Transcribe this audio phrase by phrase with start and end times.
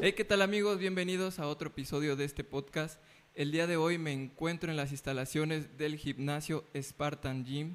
[0.00, 0.78] Hey, ¿qué tal amigos?
[0.78, 3.00] Bienvenidos a otro episodio de este podcast.
[3.34, 7.74] El día de hoy me encuentro en las instalaciones del gimnasio Spartan Gym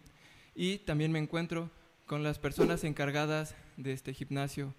[0.56, 1.70] y también me encuentro
[2.06, 4.74] con las personas encargadas de este gimnasio.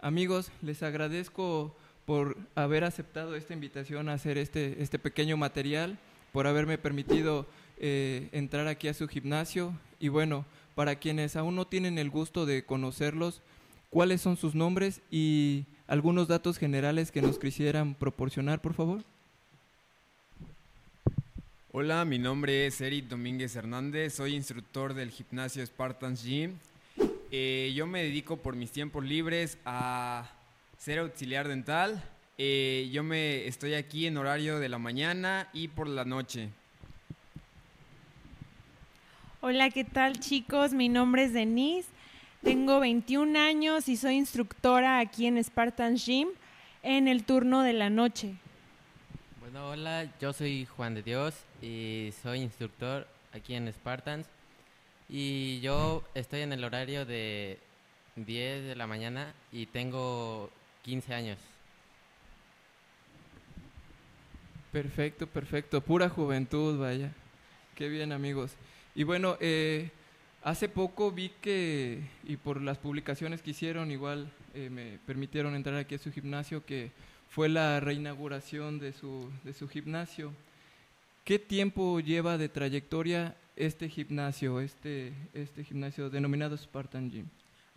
[0.00, 6.00] Amigos, les agradezco por haber aceptado esta invitación a hacer este, este pequeño material,
[6.32, 7.46] por haberme permitido
[7.76, 12.44] eh, entrar aquí a su gimnasio y bueno, para quienes aún no tienen el gusto
[12.44, 13.40] de conocerlos,
[13.88, 19.02] cuáles son sus nombres y algunos datos generales que nos quisieran proporcionar, por favor.
[21.72, 26.58] Hola, mi nombre es Eric Domínguez Hernández, soy instructor del gimnasio Spartans Gym.
[27.30, 30.30] Eh, yo me dedico por mis tiempos libres a
[30.76, 32.02] ser auxiliar dental.
[32.36, 36.50] Eh, yo me estoy aquí en horario de la mañana y por la noche.
[39.40, 40.72] Hola, ¿qué tal chicos?
[40.72, 41.88] Mi nombre es Denise.
[42.42, 46.28] Tengo 21 años y soy instructora aquí en Spartan Gym
[46.82, 48.36] en el turno de la noche.
[49.40, 54.28] Bueno, hola, yo soy Juan de Dios y soy instructor aquí en Spartans.
[55.08, 57.58] Y yo estoy en el horario de
[58.14, 60.50] 10 de la mañana y tengo
[60.82, 61.38] 15 años.
[64.70, 65.80] Perfecto, perfecto.
[65.80, 67.10] Pura juventud, vaya.
[67.74, 68.52] Qué bien, amigos.
[68.94, 69.90] Y bueno, eh,
[70.42, 75.76] Hace poco vi que, y por las publicaciones que hicieron, igual eh, me permitieron entrar
[75.76, 76.92] aquí a su gimnasio, que
[77.28, 80.32] fue la reinauguración de su, de su gimnasio.
[81.24, 87.26] ¿Qué tiempo lleva de trayectoria este gimnasio, este, este gimnasio denominado Spartan Gym?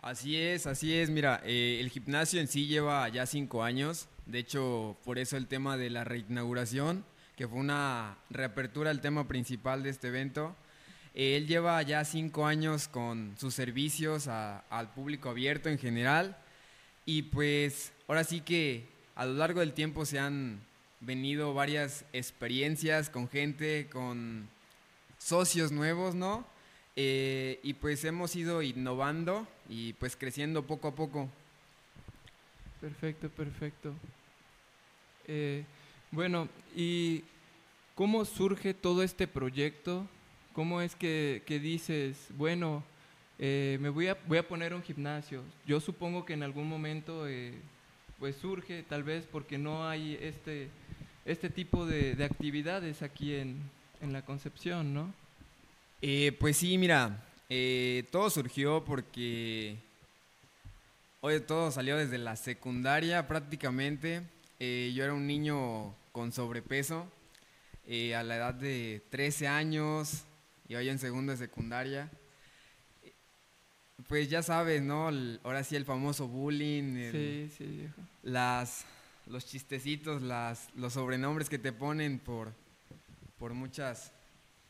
[0.00, 1.10] Así es, así es.
[1.10, 4.08] Mira, eh, el gimnasio en sí lleva ya cinco años.
[4.26, 7.04] De hecho, por eso el tema de la reinauguración,
[7.36, 10.56] que fue una reapertura el tema principal de este evento.
[11.14, 16.36] Él lleva ya cinco años con sus servicios al público abierto en general
[17.04, 20.60] y pues ahora sí que a lo largo del tiempo se han
[21.00, 24.48] venido varias experiencias con gente, con
[25.18, 26.46] socios nuevos, ¿no?
[26.96, 31.28] Eh, y pues hemos ido innovando y pues creciendo poco a poco.
[32.80, 33.94] Perfecto, perfecto.
[35.26, 35.64] Eh,
[36.10, 37.22] bueno, ¿y
[37.94, 40.06] cómo surge todo este proyecto?
[40.54, 42.84] ¿Cómo es que, dices, bueno,
[43.38, 45.42] eh, me voy a, voy a poner un gimnasio?
[45.66, 47.54] Yo supongo que en algún momento eh,
[48.18, 50.68] pues surge, tal vez porque no hay este,
[51.24, 53.62] este tipo de, actividades aquí en,
[54.02, 55.14] la Concepción, ¿no?
[56.02, 57.24] Eh, pues sí, mira,
[58.10, 59.76] todo surgió porque
[61.20, 64.22] hoy todo salió desde la secundaria prácticamente.
[64.58, 67.06] yo era un niño con sobrepeso.
[67.86, 70.26] a la edad de 13 años
[70.72, 72.10] y hoy en segundo de secundaria.
[74.08, 75.10] Pues ya sabes, ¿no?
[75.42, 77.12] ahora sí el famoso bullying.
[77.12, 77.88] sí, sí,
[78.22, 78.86] Las,
[79.26, 82.54] los chistecitos, las, los sobrenombres que te ponen por,
[83.38, 84.12] por muchas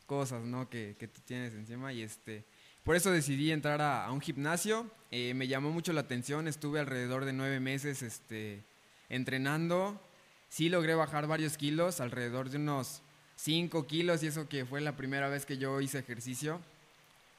[0.05, 0.69] cosas, ¿no?
[0.69, 2.43] Que, que tú tienes encima y este...
[2.83, 4.91] Por eso decidí entrar a, un gimnasio.
[5.09, 6.49] Eh, me llamó mucho la atención.
[6.49, 8.61] Estuve alrededor de nueve meses este,
[9.07, 10.01] entrenando.
[10.49, 13.01] Sí logré bajar varios kilos, alrededor de unos
[13.35, 16.61] 5 kilos y eso que fue la primera vez que yo hice ejercicio.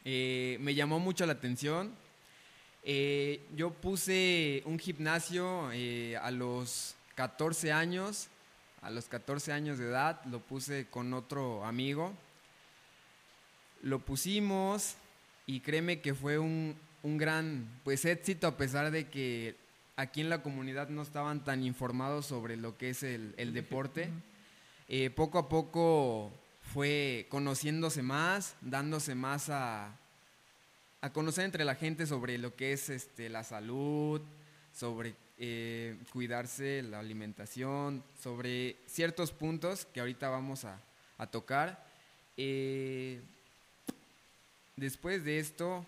[0.04, 1.92] Eh, me llamó mucho la atención.
[2.82, 8.28] Eh, yo puse un gimnasio eh, a los 14 años,
[8.82, 12.12] a los 14 años de edad, lo puse con otro amigo.
[13.82, 14.94] Lo pusimos
[15.46, 19.56] y créeme que fue un, gran pues, éxito a pesar de que
[19.96, 24.10] aquí en la comunidad no estaban tan informados sobre lo que es el deporte.
[24.86, 26.30] Eh, poco a poco
[26.72, 29.96] fue conociéndose más, dándose más a,
[31.00, 34.20] a conocer entre la gente sobre lo que es este, la salud,
[34.74, 40.80] sobre eh, cuidarse, la alimentación, sobre ciertos puntos que ahorita vamos a,
[41.30, 41.82] tocar.
[42.36, 43.22] Eh,
[44.76, 45.86] después de esto,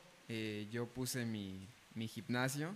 [0.71, 2.75] yo puse mi, mi gimnasio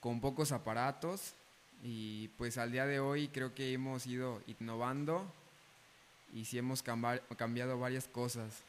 [0.00, 1.34] con pocos aparatos,
[1.82, 5.32] y pues al día de hoy creo que hemos ido innovando
[6.34, 8.62] y sí hemos cambiado varias cosas.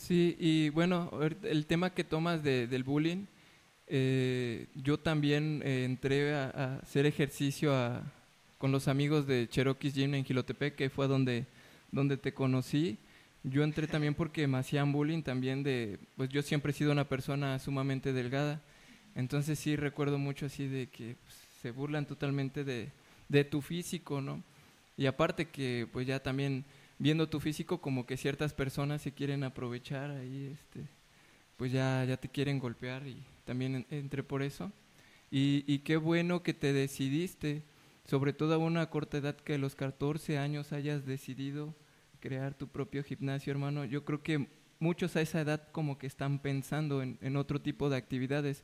[0.00, 1.10] Sí, y bueno,
[1.42, 3.24] el tema que tomas del bullying,
[3.86, 7.72] eh, yo también eh, entré a, hacer ejercicio
[8.58, 11.46] con los amigos de Cherokee Gym en Gilotepec, que fue donde,
[11.90, 12.98] donde te conocí.
[13.44, 17.08] Yo entré también porque me hacían bullying también de, pues yo siempre he sido una
[17.08, 18.60] persona sumamente delgada
[19.18, 24.44] entonces sí recuerdo mucho así de que pues, se burlan totalmente de, tu físico, ¿no?
[24.96, 26.64] Y aparte que pues ya también
[27.00, 30.86] viendo tu físico como que ciertas personas se quieren aprovechar ahí, este,
[31.56, 34.70] pues ya, ya te quieren golpear y también entré por eso.
[35.32, 37.62] Y, y qué bueno que te decidiste,
[38.04, 41.74] sobre todo a una corta edad que a los 14 años hayas decidido
[42.20, 43.84] crear tu propio gimnasio, hermano.
[43.84, 44.46] Yo creo que
[44.78, 48.62] muchos a esa edad como que están pensando en, en otro tipo de actividades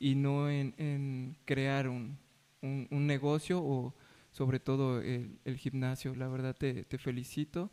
[0.00, 2.18] y no en, en crear un,
[2.62, 3.94] un, un, negocio o
[4.32, 6.14] sobre todo el, el gimnasio.
[6.16, 7.70] La verdad te, te, felicito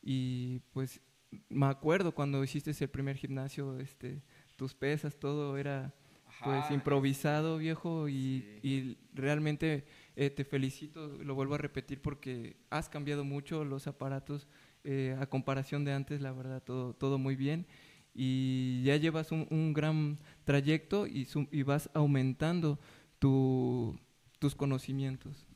[0.00, 1.00] y pues
[1.48, 4.22] me acuerdo cuando hiciste el primer gimnasio, este,
[4.56, 5.92] tus pesas, todo era
[6.42, 8.58] pues improvisado, viejo, y, sí.
[8.62, 9.84] y realmente
[10.16, 14.46] eh, te felicito, lo vuelvo a repetir porque has cambiado mucho los aparatos
[14.84, 17.66] eh, a comparación de antes, la verdad, todo, todo muy bien.
[18.14, 21.26] Y ya llevas un, gran trayecto y,
[21.64, 22.78] vas aumentando
[23.18, 23.98] tu,
[24.38, 25.46] tus conocimientos.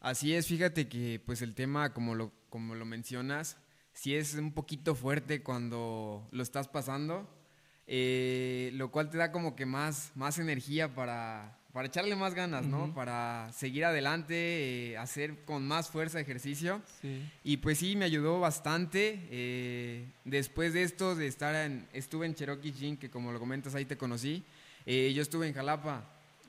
[0.00, 3.56] Así es, fíjate que pues el tema, como lo, como lo mencionas,
[3.92, 7.28] sí es un poquito fuerte cuando lo estás pasando,
[7.86, 12.66] eh, lo cual te da como que más, más energía para, para echarle más ganas,
[12.66, 12.84] ¿no?
[12.84, 12.94] Uh -huh.
[12.94, 14.34] Para seguir adelante,
[14.90, 16.82] eh, hacer con más fuerza ejercicio.
[17.00, 17.22] Sí.
[17.44, 19.20] Y pues sí, me ayudó bastante.
[19.30, 23.74] Eh, después de esto, de estar en, estuve en Cherokee Gym, que como lo comentas
[23.74, 24.42] ahí te conocí.
[24.84, 26.04] Eh, yo estuve en Jalapa.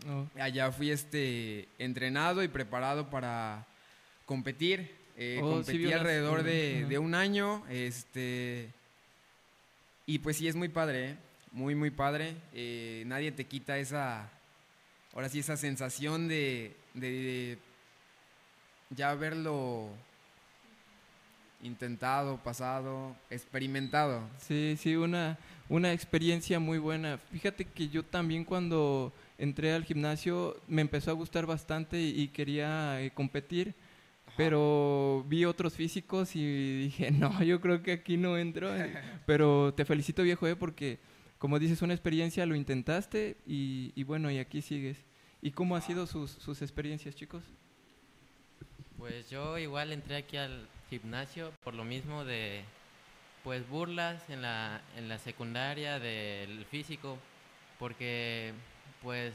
[0.09, 0.27] Oh.
[0.37, 3.65] Allá fui este, entrenado y preparado para
[4.25, 4.91] competir.
[5.41, 6.45] Oh, competí sí, alrededor las...
[6.45, 6.87] de, uh -huh.
[6.89, 7.63] de, un año.
[7.69, 8.67] Este,
[10.05, 11.17] y pues sí, es muy padre, ¿eh?
[11.53, 12.35] muy, muy padre.
[13.05, 14.29] Nadie te quita esa,
[15.13, 17.57] ahora sí, esa sensación de, de, de
[18.89, 19.89] ya haberlo
[21.61, 24.21] intentado, pasado, experimentado.
[24.37, 25.37] Sí, sí, una,
[25.69, 27.17] una experiencia muy buena.
[27.31, 32.27] Fíjate que yo también cuando entré al gimnasio me empezó a gustar bastante y, y
[32.27, 33.73] quería eh, competir
[34.35, 38.69] pero vi otros físicos y dije, no, yo creo que aquí no entro.
[39.25, 40.55] pero te felicito viejo, ¿eh?
[40.55, 40.99] porque
[41.43, 44.97] como dices, una experiencia, lo intentaste y, y bueno, y aquí sigues.
[45.41, 47.43] ¿Y cómo han sido sus, sus experiencias, chicos?
[48.97, 52.63] Pues yo igual entré aquí al gimnasio por lo mismo de,
[53.43, 57.17] pues burlas en la, en la secundaria del físico,
[57.77, 58.53] porque
[59.01, 59.33] pues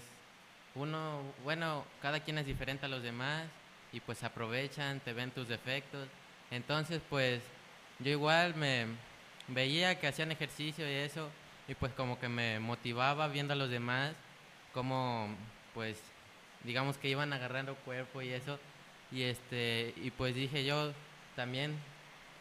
[0.76, 3.44] uno, bueno, cada quien es diferente a los demás
[3.93, 6.08] y pues aprovechan, te ven tus defectos.
[6.50, 7.43] Entonces, pues
[7.99, 8.87] yo igual me
[9.49, 11.28] veía que hacían ejercicio y eso,
[11.68, 14.14] y pues como que me motivaba viendo a los demás,
[14.72, 15.28] como
[15.74, 16.00] pues
[16.64, 18.58] digamos que iban agarrando cuerpo y eso,
[19.12, 20.92] y este, y pues dije yo
[21.36, 21.76] también,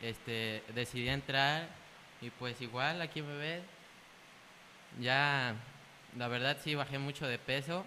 [0.01, 1.67] este, decidí entrar,
[2.21, 3.63] y pues igual aquí me ves,
[4.99, 5.55] ya
[6.17, 7.85] la verdad sí bajé mucho de peso,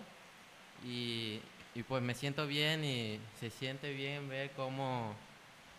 [0.85, 1.41] y,
[1.75, 5.15] y pues me siento bien y se siente bien ver cómo,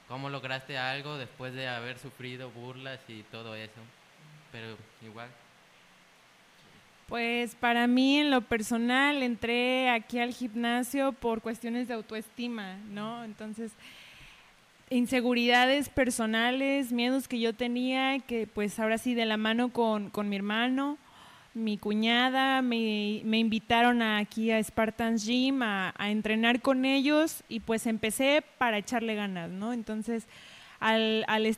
[0.07, 3.81] cómo lograste algo después de haber sufrido burlas y todo eso.
[4.51, 5.29] Pero igual.
[7.11, 13.25] Pues para mí en lo personal entré aquí al gimnasio por cuestiones de autoestima, ¿no?
[13.25, 13.73] Entonces,
[14.89, 20.29] inseguridades personales, miedos que yo tenía, que pues ahora sí de la mano con, con
[20.29, 20.97] mi hermano,
[21.53, 27.87] mi cuñada, me, invitaron a, aquí a Spartans Gym a, entrenar con ellos y pues
[27.87, 29.73] empecé para echarle ganas, ¿no?
[29.73, 30.29] Entonces,
[30.79, 31.57] al, al,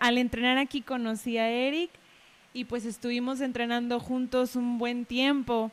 [0.00, 1.90] al entrenar aquí conocí a Eric
[2.54, 5.72] y pues estuvimos entrenando juntos un buen tiempo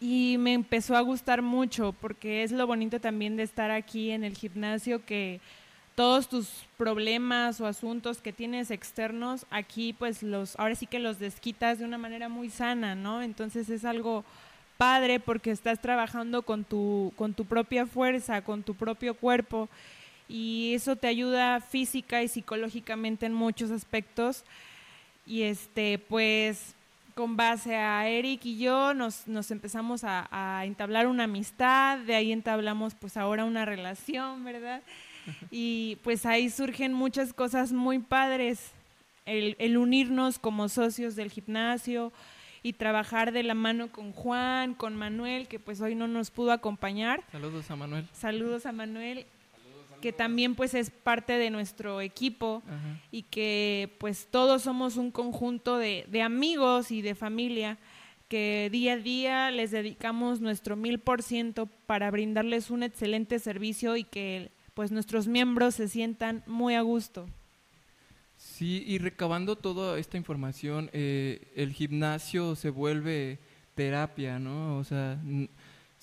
[0.00, 4.24] y me empezó a gustar mucho porque es lo bonito también de estar aquí en
[4.24, 5.40] el gimnasio que
[5.94, 11.18] todos tus problemas o asuntos que tienes externos, aquí pues los, ahora sí que los
[11.18, 13.22] desquitas de una manera muy sana, ¿no?
[13.22, 14.24] Entonces es algo
[14.78, 19.68] padre porque estás trabajando con tu, con tu propia fuerza, con tu propio cuerpo
[20.28, 24.44] y eso te ayuda física y psicológicamente en muchos aspectos.
[25.26, 26.74] Y este, pues
[27.14, 32.14] con base a Eric y yo nos, nos empezamos a, a entablar una amistad, de
[32.14, 34.82] ahí entablamos pues ahora una relación, ¿verdad?
[35.50, 38.72] y pues ahí surgen muchas cosas muy padres,
[39.26, 42.12] el, el, unirnos como socios del gimnasio
[42.62, 46.52] y trabajar de la mano con Juan, con Manuel, que pues hoy no nos pudo
[46.52, 47.22] acompañar.
[47.30, 48.08] Saludos a Manuel.
[48.12, 49.26] Saludos a Manuel,
[50.04, 53.00] que también pues es parte de nuestro equipo Ajá.
[53.10, 57.78] y que pues todos somos un conjunto de, de amigos y de familia
[58.28, 63.96] que día a día les dedicamos nuestro mil por ciento para brindarles un excelente servicio
[63.96, 67.24] y que pues nuestros miembros se sientan muy a gusto.
[68.36, 73.38] Sí, y recabando toda esta información, eh, el gimnasio se vuelve
[73.74, 74.76] terapia, ¿no?
[74.76, 75.18] O sea,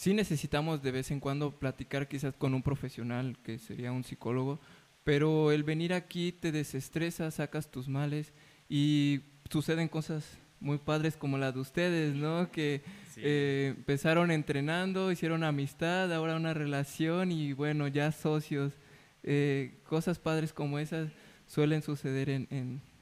[0.02, 4.60] sí necesitamos de vez en cuando platicar quizás con un profesional, que sería un psicólogo,
[5.04, 8.34] pero el venir aquí te desestresa, sacas tus males
[8.68, 12.50] y suceden cosas muy padres como la de ustedes, ¿no?
[12.50, 12.82] Que
[13.18, 18.74] eh, empezaron entrenando, hicieron amistad, ahora una relación y bueno, ya socios.
[19.22, 21.12] Eh, cosas padres como esas
[21.46, 22.48] suelen suceder en,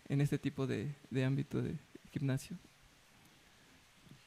[0.10, 1.76] en, este tipo de, de, ámbito de
[2.12, 2.58] gimnasio.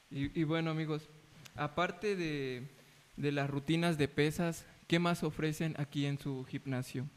[0.09, 1.07] Y, y bueno amigos,
[1.55, 2.67] aparte de,
[3.17, 7.07] de las rutinas de pesas, ¿qué más ofrecen aquí en su gimnasio?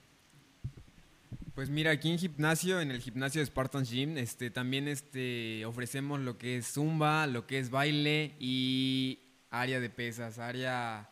[1.54, 6.20] Pues mira, aquí en gimnasio, en el gimnasio de Spartan Gym, este, también este, ofrecemos
[6.20, 11.10] lo que es zumba, lo que es baile y área de pesas, área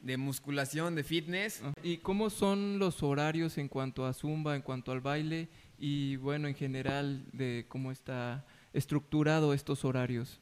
[0.00, 1.62] de musculación, de fitness.
[1.62, 6.16] Ah, ¿Y cómo son los horarios en cuanto a zumba, en cuanto al baile y
[6.16, 10.40] bueno, en general de cómo está estructurado estos horarios?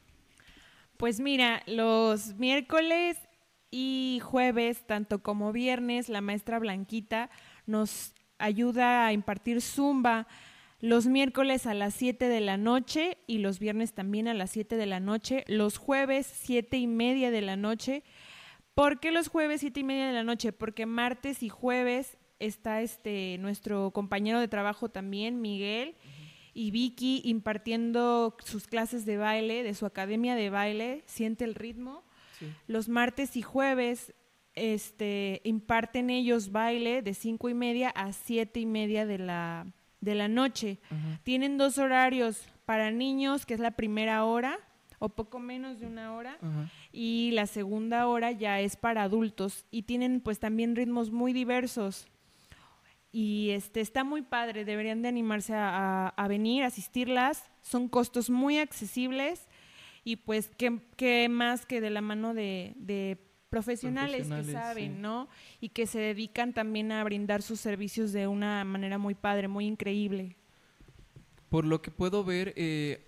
[0.97, 3.17] Pues mira, los miércoles
[3.69, 7.29] y jueves, tanto como viernes, la maestra Blanquita
[7.65, 10.27] nos ayuda a impartir zumba
[10.79, 14.77] los miércoles a las 7 de la noche y los viernes también a las 7
[14.77, 18.03] de la noche, los jueves 7 y media de la noche.
[18.73, 20.53] ¿Por qué los jueves 7 y media de la noche?
[20.53, 25.95] Porque martes y jueves está este nuestro compañero de trabajo también, Miguel,
[26.55, 32.03] y Vicky impartiendo sus clases de baile, de su academia de baile, siente el ritmo.
[32.65, 34.13] Los martes y jueves
[34.53, 39.67] este, imparten ellos baile de cinco y media a siete y media de la,
[39.99, 40.79] de la noche.
[41.23, 44.57] Tienen dos horarios para niños, que es la primera hora,
[44.99, 46.39] o poco menos de una hora,
[46.93, 49.65] y la segunda hora ya es para adultos.
[49.71, 52.07] Y tienen pues también ritmos muy diversos.
[53.17, 57.49] Y este está muy padre, deberían de animarse a, a, venir, asistirlas.
[57.61, 59.47] Son costos muy accesibles
[60.03, 63.17] y pues qué, más que de la mano de, de
[63.49, 65.29] profesionales, que saben, ¿no?
[65.61, 69.65] Y que se dedican también a brindar sus servicios de una manera muy padre, muy
[69.65, 70.35] increíble.
[71.47, 73.07] Por lo que puedo ver, eh,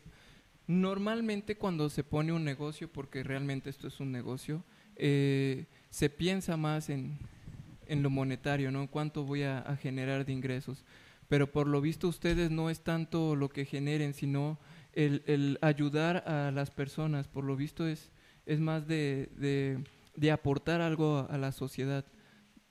[0.68, 4.64] normalmente cuando se pone un negocio, porque realmente esto es un negocio,
[4.96, 7.20] eh, se piensa más en,
[7.88, 8.88] en, lo monetario, ¿no?
[8.90, 10.86] ¿Cuánto voy a, generar de ingresos?
[11.28, 14.60] Pero por lo visto ustedes no es tanto lo que generen, sino
[14.94, 17.28] el, el ayudar a las personas.
[17.28, 18.12] Por lo visto es,
[18.46, 19.84] es más de
[20.18, 22.04] de aportar algo a la sociedad,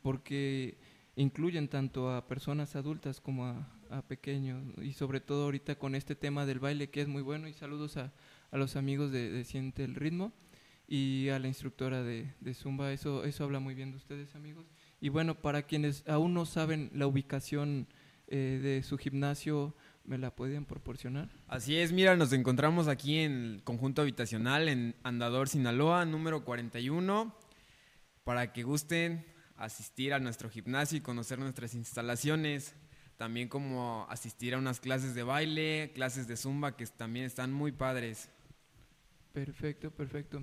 [0.02, 0.76] porque
[1.14, 6.44] incluyen tanto a personas adultas como a, pequeños, y sobre todo ahorita con este tema
[6.44, 8.12] del baile que es muy bueno, y saludos a,
[8.50, 10.32] los amigos de, Siente el Ritmo
[10.88, 14.66] y a la instructora de, Zumba, eso, eso habla muy bien de ustedes amigos.
[15.00, 17.86] Y bueno, para quienes aún no saben la ubicación
[18.28, 19.74] eh, de su gimnasio,
[20.06, 21.28] ¿Me la pueden proporcionar?
[21.48, 27.34] Así es, mira, nos encontramos aquí en el conjunto habitacional en Andador, Sinaloa, número 41,
[28.22, 29.26] para que gusten
[29.56, 32.76] asistir a nuestro gimnasio y conocer nuestras instalaciones,
[33.16, 37.72] también como asistir a unas clases de baile, clases de zumba que también están muy
[37.72, 38.28] padres.
[39.32, 40.40] Perfecto, perfecto.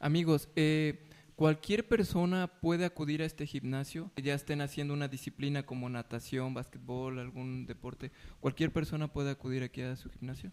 [0.00, 1.06] Amigos, eh,
[1.42, 7.18] Cualquier persona puede acudir a este gimnasio, ya estén haciendo una disciplina como natación, básquetbol,
[7.18, 8.12] algún deporte.
[8.38, 10.52] ¿Cualquier persona puede acudir aquí a su gimnasio?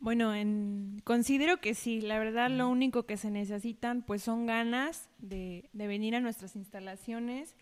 [0.00, 2.00] Bueno, en, considero que sí.
[2.00, 7.54] La verdad, lo único que se necesitan, pues, son ganas de, venir a nuestras instalaciones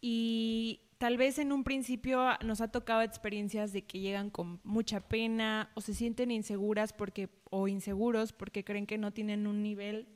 [0.00, 4.98] y tal vez en un principio nos ha tocado experiencias de que llegan con mucha
[4.98, 10.08] pena o se sienten inseguras porque o inseguros porque creen que no tienen un nivel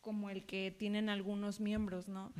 [0.00, 2.32] como el que tienen algunos miembros, ¿no?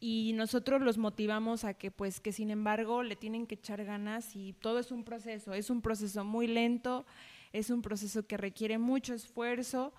[0.00, 4.36] Y nosotros los motivamos a que, pues, que sin embargo le tienen que echar ganas
[4.36, 7.06] y todo es un proceso, es un proceso muy lento,
[7.52, 9.94] es un proceso que requiere mucho esfuerzo,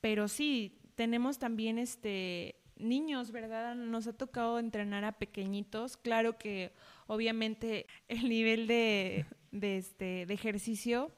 [0.00, 3.74] pero sí, tenemos también este niños, ¿verdad?
[3.74, 5.96] Nos ha tocado entrenar a pequeñitos.
[5.96, 6.72] Claro que
[7.06, 11.12] obviamente el nivel de, de este, de ejercicio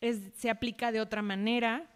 [0.00, 1.90] es, se aplica de otra manera,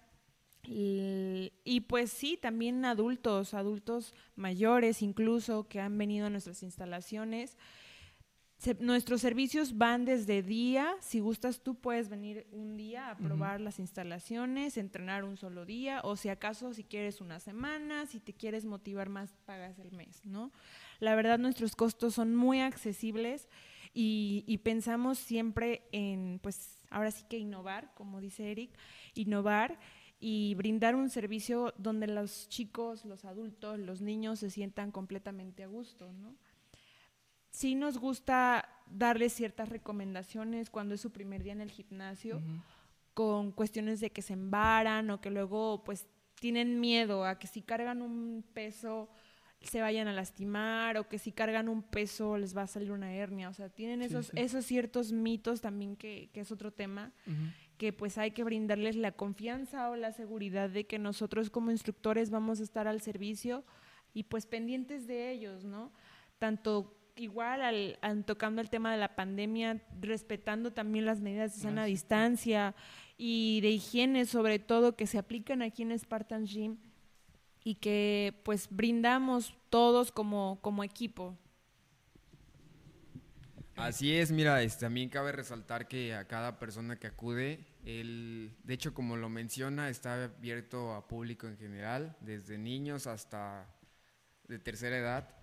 [0.64, 7.56] y, pues sí, también adultos, adultos mayores incluso que han venido a nuestras instalaciones.
[8.80, 13.78] nuestros servicios van desde día, si gustas tú puedes venir un día a probar las
[13.78, 18.64] instalaciones, entrenar un solo día, o si acaso si quieres una semana, si te quieres
[18.64, 20.52] motivar más, pagas el mes, ¿no?
[20.98, 23.48] La verdad nuestros costos son muy accesibles
[23.94, 28.76] y, y pensamos siempre en, pues ahora sí que innovar, como dice Eric,
[29.14, 29.78] innovar
[30.20, 35.68] y brindar un servicio donde los chicos, los adultos, los niños se sientan completamente a
[35.68, 36.34] gusto, ¿no?
[37.50, 42.42] Sí nos gusta darles ciertas recomendaciones cuando es su primer día en el gimnasio,
[43.14, 46.06] con cuestiones de que se embaran o que luego pues
[46.40, 49.08] tienen miedo a que si cargan un peso
[49.60, 53.12] se vayan a lastimar o que si cargan un peso les va a salir una
[53.12, 53.48] hernia.
[53.48, 57.12] O sea, tienen esos, esos ciertos mitos también que, que es otro tema
[57.78, 62.30] que pues hay que brindarles la confianza o la seguridad de que nosotros como instructores
[62.30, 63.64] vamos a estar al servicio
[64.12, 65.92] y pues pendientes de ellos, ¿no?
[66.38, 71.84] Tanto igual al, tocando el tema de la pandemia, respetando también las medidas de sana
[71.84, 72.74] distancia
[73.16, 76.76] y de higiene sobre todo que se aplican aquí en Spartan Gym
[77.64, 81.36] y que pues brindamos todos como, como equipo.
[83.78, 88.74] Así es, mira, este, también cabe resaltar que a cada persona que acude, el, de
[88.74, 93.72] hecho, como lo menciona, está abierto a público en general, desde niños hasta
[94.48, 95.36] de tercera edad.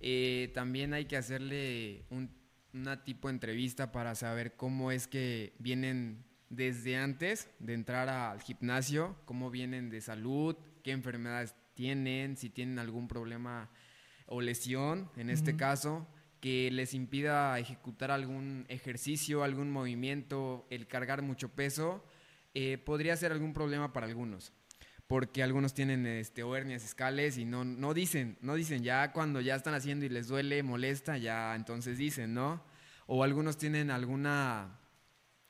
[0.00, 2.28] Eh, también hay que hacerle un,
[2.74, 8.42] una tipo de entrevista para saber cómo es que vienen desde antes de entrar al
[8.42, 13.70] gimnasio, cómo vienen de salud, qué enfermedades tienen, si tienen algún problema
[14.26, 16.08] o lesión, en este caso
[16.46, 22.04] que les impida ejecutar algún ejercicio, algún movimiento, el cargar mucho peso,
[22.54, 24.52] eh, podría ser algún problema para algunos.
[25.08, 29.56] Porque algunos tienen este, hernias escales y no, no dicen, no dicen, ya cuando ya
[29.56, 32.62] están haciendo y les duele, molesta, ya entonces dicen, ¿no?
[33.08, 34.78] O algunos tienen alguna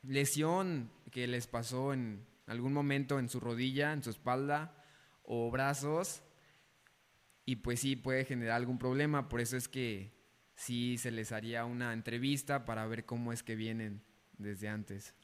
[0.02, 4.82] lesión que les pasó en algún momento en su rodilla, en su espalda
[5.24, 6.22] o brazos,
[7.44, 10.15] y pues sí puede generar algún problema, por eso es que
[10.56, 14.02] sí se les haría una entrevista para ver cómo es que vienen
[14.38, 15.14] desde antes.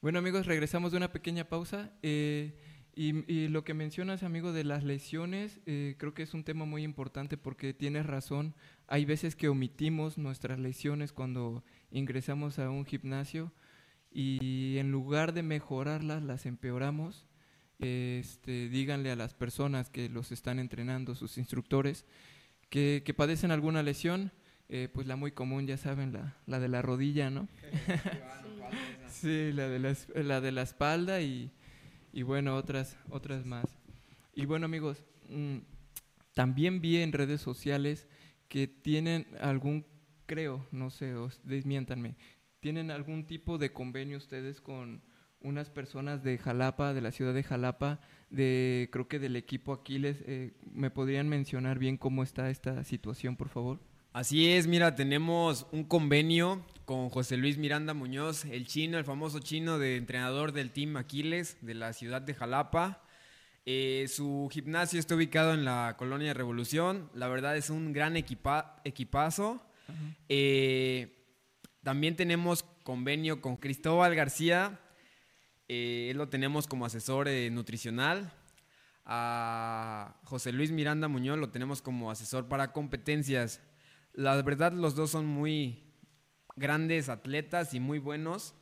[0.00, 1.92] Bueno amigos, regresamos de una pequeña pausa.
[2.02, 2.54] Eh,
[2.94, 6.82] y, lo que mencionas, amigo, de las lesiones, eh, creo que es un tema muy
[6.82, 8.54] importante porque tienes razón.
[8.88, 13.52] Hay veces que omitimos nuestras lesiones cuando ingresamos a un gimnasio
[14.10, 17.26] y en lugar de mejorarlas, las empeoramos.
[17.78, 22.04] Este, díganle a las personas que los están entrenando, sus instructores,
[22.70, 24.32] que, padecen alguna lesión,
[24.68, 27.48] eh, pues la muy común, ya saben, la, la de la rodilla, ¿no?
[29.10, 31.50] sí, la de la, la, de la espalda y,
[32.12, 33.66] y, bueno, otras, otras más.
[34.34, 35.58] Y bueno, amigos, mm,
[36.34, 38.06] también vi en redes sociales
[38.48, 39.84] que tienen algún,
[40.26, 42.16] creo, no sé, os, desmiéntanme,
[42.60, 45.02] tienen algún tipo de convenio ustedes con
[45.40, 50.18] unas personas de Jalapa, de la ciudad de Jalapa, de creo que del equipo Aquiles.
[50.26, 53.80] Eh, ¿Me podrían mencionar bien cómo está esta situación, por favor?
[54.12, 59.38] Así es, mira, tenemos un convenio con José Luis Miranda Muñoz, el chino, el famoso
[59.38, 63.04] chino de entrenador del Team Aquiles de la ciudad de Jalapa.
[63.66, 67.08] Eh, su gimnasio está ubicado en la colonia Revolución.
[67.14, 69.62] La verdad es un gran equipazo.
[70.28, 71.24] Eh,
[71.84, 74.80] también tenemos convenio con Cristóbal García,
[75.72, 78.32] eh, lo tenemos como asesor eh, nutricional.
[79.04, 83.60] A José Luis Miranda Muñoz lo tenemos como asesor para competencias.
[84.12, 85.84] La verdad, los dos son muy
[86.56, 88.56] grandes atletas y muy buenos.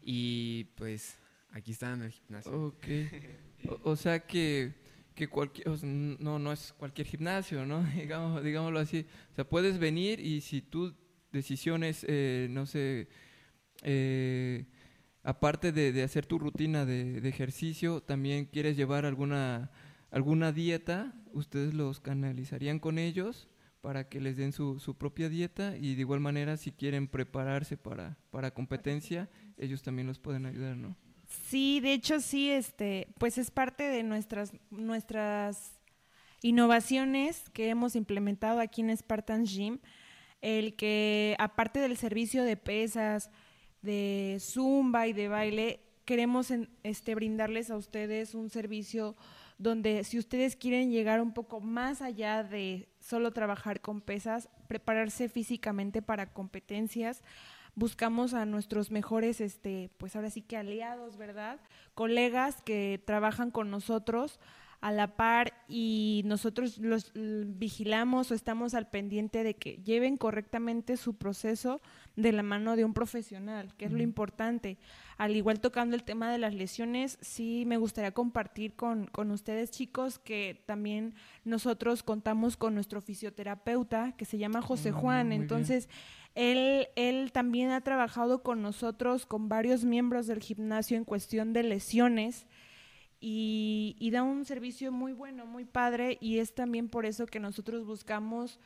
[0.00, 1.18] Y pues
[1.50, 2.68] aquí están en el gimnasio.
[2.68, 2.86] Ok.
[3.82, 4.72] O, sea que,
[5.14, 7.82] que cualquier, no, no es cualquier gimnasio, ¿no?
[7.94, 9.04] Digamos, digámoslo así.
[9.32, 10.94] O sea, puedes venir y si tú
[11.30, 13.06] decisiones, eh, no sé,
[13.82, 14.64] eh,
[15.28, 19.70] aparte de, hacer tu rutina de, ejercicio, también quieres llevar alguna,
[20.10, 23.46] alguna dieta, ustedes los canalizarían con ellos
[23.82, 27.76] para que les den su, su, propia dieta y de igual manera si quieren prepararse
[27.76, 30.96] para, para competencia, ellos también los pueden ayudar, ¿no?
[31.26, 35.78] Sí, de hecho sí, este, pues es parte de nuestras, nuestras
[36.40, 39.78] innovaciones que hemos implementado aquí en Spartan Gym,
[40.40, 43.30] el que aparte del servicio de pesas,
[43.82, 49.16] de zumba y de baile, queremos este, brindarles a ustedes un servicio
[49.58, 55.28] donde si ustedes quieren llegar un poco más allá de solo trabajar con pesas, prepararse
[55.28, 57.22] físicamente para competencias,
[57.74, 61.60] buscamos a nuestros mejores, este, pues ahora sí que aliados, ¿verdad?
[61.94, 64.38] Colegas que trabajan con nosotros
[64.80, 70.96] a la par y nosotros los vigilamos o estamos al pendiente de que lleven correctamente
[70.96, 71.80] su proceso
[72.14, 74.78] de la mano de un profesional, que es lo importante.
[75.16, 79.72] Al igual tocando el tema de las lesiones, sí me gustaría compartir con, con ustedes
[79.72, 81.14] chicos que también
[81.44, 85.32] nosotros contamos con nuestro fisioterapeuta que se llama José mm, Juan.
[85.32, 85.88] Entonces,
[86.36, 91.64] él, él también ha trabajado con nosotros, con varios miembros del gimnasio en cuestión de
[91.64, 92.46] lesiones
[93.20, 97.84] y, da un servicio muy bueno, muy padre y es también por eso que nosotros
[97.84, 98.60] buscamos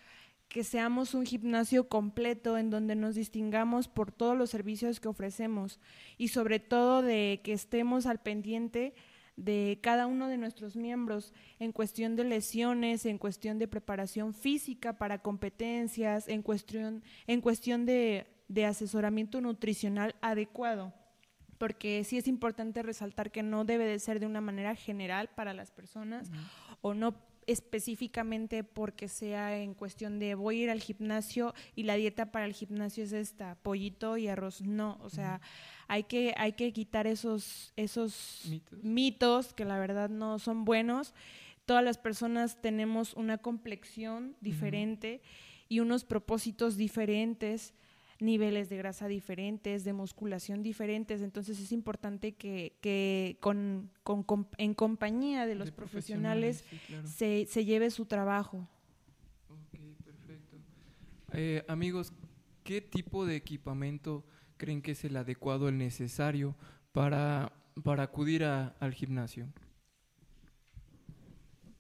[0.49, 5.81] que seamos un gimnasio completo en donde nos distingamos por todos los servicios que ofrecemos
[6.19, 8.95] y sobre todo de que estemos al pendiente
[9.37, 14.99] de cada uno de nuestros miembros en cuestión de lesiones, en cuestión de preparación física
[14.99, 20.93] para competencias, en cuestión, en cuestión de de asesoramiento nutricional adecuado
[21.63, 25.55] porque sí es importante resaltar que no debe de ser de una manera general para
[25.55, 26.29] las personas
[26.81, 27.15] o no
[27.47, 32.47] específicamente porque sea en cuestión de voy a ir al gimnasio y la dieta para
[32.47, 34.61] el gimnasio es esta, pollito y arroz.
[34.63, 35.41] No, o sea,
[35.87, 38.43] hay, que, hay que quitar esos, esos
[38.83, 39.55] mitos.
[39.55, 41.15] que la verdad no son buenos.
[41.65, 45.23] Todas las personas tenemos una complexión diferente
[45.69, 47.73] y unos propósitos diferentes
[48.23, 54.25] niveles de grasa diferentes, de musculación diferentes, entonces es importante que, que con, con,
[54.59, 56.65] en compañía de los profesionales,
[57.05, 58.69] se, se, lleve su trabajo.
[59.49, 60.57] Ok, perfecto.
[61.33, 62.13] Eh, amigos,
[62.65, 64.25] ¿qué tipo de equipamiento
[64.57, 66.57] creen que es el adecuado, el necesario
[66.93, 69.49] para, para acudir a, al gimnasio?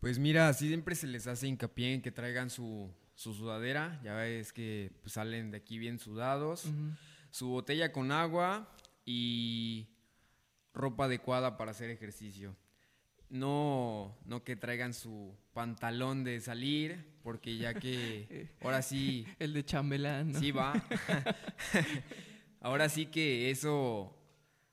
[0.00, 2.90] Pues mira, siempre se les hace hincapié en que traigan su,
[3.22, 6.64] su sudadera, ya ves que pues, salen de aquí bien sudados,
[7.30, 8.68] su botella con agua
[9.04, 9.86] y
[10.74, 12.56] ropa adecuada para hacer ejercicio.
[13.30, 19.24] No, no que traigan su pantalón de salir, porque ya que ahora sí...
[19.38, 20.34] El de chambelán.
[20.34, 20.72] Sí, va.
[22.60, 24.18] ahora sí que eso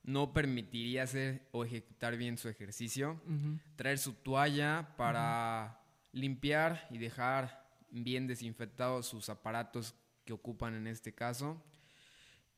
[0.01, 3.21] no permitiría hacer o ejecutar bien su ejercicio.
[3.75, 5.83] Traer su toalla para
[6.13, 7.58] limpiar y dejar
[7.91, 11.61] bien desinfectados sus aparatos que ocupan en este caso.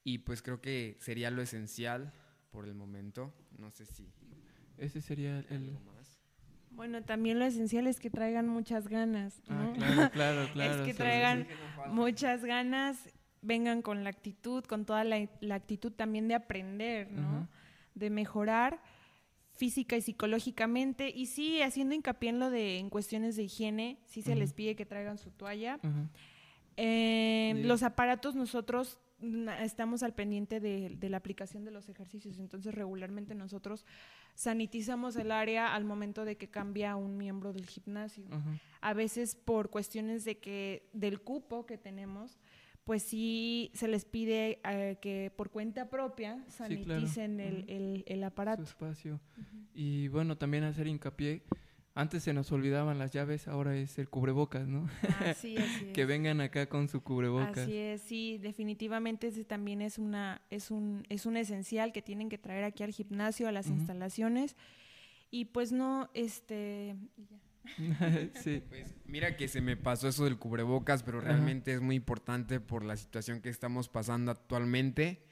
[0.04, 2.14] Y pues creo que sería lo esencial
[2.52, 3.34] por el momento.
[3.58, 4.12] No sé si...
[4.78, 5.78] Ese sería el...
[6.72, 9.42] Bueno, también lo esencial es que traigan muchas ganas.
[9.50, 10.76] Ah, claro, claro, claro.
[10.76, 11.48] es que traigan
[11.90, 12.98] muchas ganas,
[13.42, 17.50] vengan con la actitud, con toda la, actitud también de aprender, ¿no?
[17.94, 18.82] De mejorar
[19.62, 21.14] física y psicológicamente.
[21.16, 24.76] Y sí, haciendo hincapié en lo de en cuestiones de higiene, sí se les pide
[24.76, 25.80] que traigan su toalla.
[26.78, 28.98] Eh, los aparatos nosotros
[29.62, 33.86] estamos al pendiente de, la aplicación de los ejercicios, entonces regularmente nosotros
[34.34, 38.26] sanitizamos el área al momento de que cambia un miembro del gimnasio.
[38.82, 42.40] A veces por cuestiones de que del cupo que tenemos,
[42.84, 48.64] pues sí se les pide eh, que por cuenta propia saniticen el, el, aparato.
[48.64, 49.20] Su espacio.
[49.74, 51.44] Y bueno, también hacer hincapié,
[51.94, 54.90] antes se nos olvidaban las llaves, ahora es el cubrebocas, ¿no?
[55.26, 57.60] Así, así que vengan acá con su cubrebocas.
[57.60, 62.30] Así es, sí, definitivamente ese también es una es un es un esencial que tienen
[62.30, 64.56] que traer aquí al gimnasio, a las instalaciones.
[65.30, 66.96] Y pues no este
[68.44, 68.64] sí.
[68.68, 72.84] Pues mira que se me pasó eso del cubrebocas, pero realmente es muy importante por
[72.84, 75.24] la situación que estamos pasando actualmente.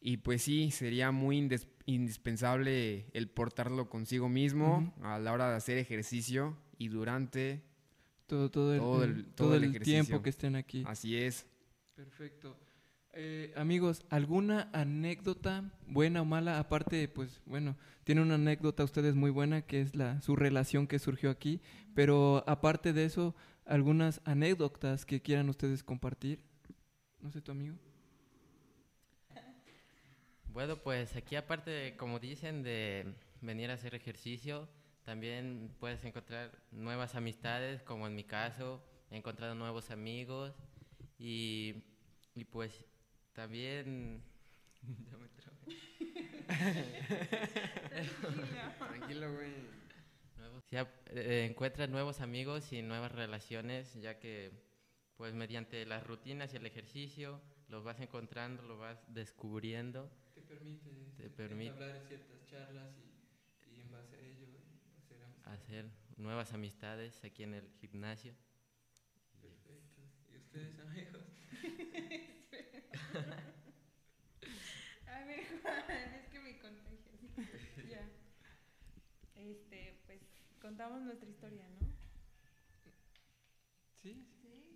[0.00, 1.48] Y pues sí, sería muy
[1.86, 7.64] indispensable el portarlo consigo mismo a la hora de hacer ejercicio y durante
[8.26, 10.84] todo, todo el, todo el, tiempo que estén aquí.
[10.86, 11.46] Así es.
[11.94, 12.56] Perfecto.
[13.20, 16.60] Eh, amigos, ¿alguna anécdota buena o mala?
[16.60, 21.00] Aparte, pues bueno, tiene una anécdota ustedes muy buena que es la su relación que
[21.00, 21.60] surgió aquí,
[21.96, 26.44] pero aparte de eso, algunas anécdotas que quieran ustedes compartir.
[27.20, 27.74] No sé, tu amigo.
[30.52, 34.68] Bueno, pues aquí aparte, como dicen, de venir a hacer ejercicio,
[35.02, 40.54] también puedes encontrar nuevas amistades, como en mi caso, he encontrado nuevos amigos
[41.18, 41.82] y
[42.52, 42.87] pues
[43.38, 44.20] también.
[44.82, 45.28] ya me
[48.88, 49.52] Tranquilo, güey.
[50.72, 54.50] Eh, encuentras nuevos amigos y nuevas relaciones, ya que,
[55.16, 60.10] pues, mediante las rutinas y el ejercicio, los vas encontrando, los vas descubriendo.
[60.34, 64.48] Te permite, te permite hablar ciertas charlas y, y en base a ello
[64.96, 68.34] hacer, hacer nuevas amistades aquí en el gimnasio.
[69.40, 70.02] Perfecto.
[70.32, 71.22] ¿Y ustedes, amigos?
[75.06, 77.00] A ver, Juan, es que me contagias.
[77.90, 78.08] ya.
[79.34, 80.20] Este, pues
[80.60, 81.88] contamos nuestra historia, ¿no?
[84.02, 84.26] Sí,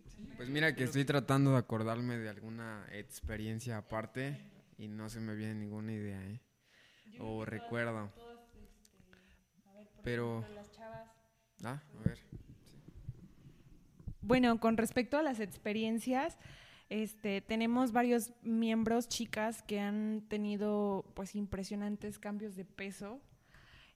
[0.07, 0.29] sí.
[0.37, 4.39] Pues mira que estoy tratando de acordarme de alguna experiencia aparte
[4.79, 6.41] y no se me viene ninguna idea, ¿eh?
[7.19, 8.13] o recuerdo.
[8.55, 10.45] Este, a ver, por Pero...
[10.55, 11.09] las chavas.
[11.63, 12.19] Ah, a ver.
[14.23, 16.39] Bueno, con respecto a las experiencias,
[16.93, 23.19] este, tenemos varios miembros chicas que han tenido pues impresionantes cambios de peso.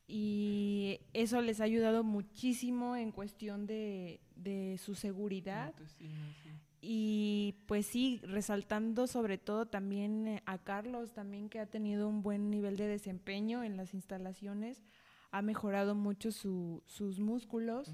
[0.08, 4.20] Y eso les ha ayudado muchísimo en cuestión de,
[4.82, 5.74] su seguridad.
[6.80, 12.48] Y pues sí, resaltando sobre todo también a Carlos, también que ha tenido un buen
[12.48, 14.82] nivel de desempeño en las instalaciones,
[15.32, 17.92] ha mejorado mucho sus músculos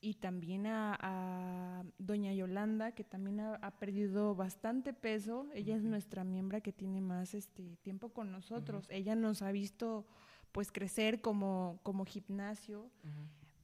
[0.00, 5.46] y también a, doña Yolanda, que también ha, perdido bastante peso.
[5.54, 8.86] Ella es nuestra miembro que tiene más este tiempo con nosotros.
[8.88, 10.06] Ella nos ha visto
[10.52, 12.90] pues crecer como, como gimnasio,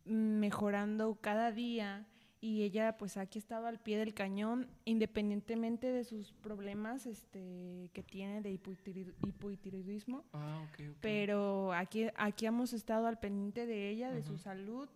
[0.05, 2.07] mejorando cada día
[2.40, 7.90] y ella pues aquí ha estado al pie del cañón independientemente de sus problemas este
[7.92, 10.25] que tiene de hipotiroidismo.
[10.33, 10.64] Ah,
[11.01, 14.88] pero aquí aquí hemos estado al pendiente de ella de su salud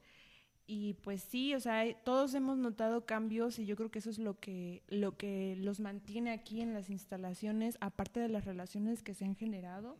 [0.66, 4.18] y pues sí o sea todos hemos notado cambios y yo creo que eso es
[4.18, 9.14] lo que lo que los mantiene aquí en las instalaciones aparte de las relaciones que
[9.14, 9.98] se han generado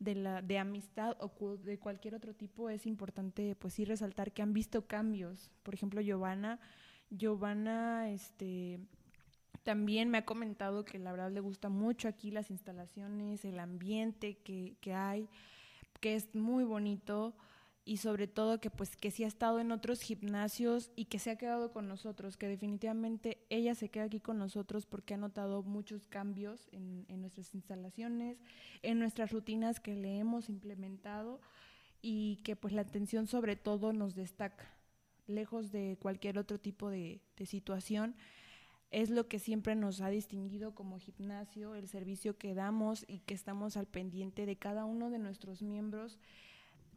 [0.00, 4.42] de la de amistad o de cualquier otro tipo es importante pues sí resaltar que
[4.42, 5.50] han visto cambios.
[5.62, 6.58] Por ejemplo Giovanna
[7.10, 8.80] Giovanna este
[9.62, 14.38] también me ha comentado que la verdad le gusta mucho aquí las instalaciones el ambiente
[14.38, 15.28] que, que hay
[16.00, 17.36] que es muy bonito
[17.90, 21.32] y sobre todo que pues que sí ha estado en otros gimnasios y que se
[21.32, 25.64] ha quedado con nosotros, que definitivamente ella se queda aquí con nosotros porque ha notado
[25.64, 28.38] muchos cambios en, en nuestras instalaciones,
[28.82, 31.40] en nuestras rutinas que le hemos implementado
[32.00, 34.72] y que pues la atención sobre todo nos destaca,
[35.26, 38.14] lejos de cualquier otro tipo de, de situación
[38.92, 43.34] es lo que siempre nos ha distinguido como gimnasio, el servicio que damos y que
[43.34, 46.20] estamos al pendiente de cada uno de nuestros miembros